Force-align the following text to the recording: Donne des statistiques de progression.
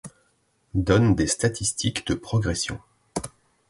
Donne 0.73 1.13
des 1.13 1.27
statistiques 1.27 2.07
de 2.07 2.15
progression. 2.15 2.79